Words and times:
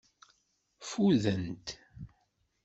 Ffudent. 0.83 1.67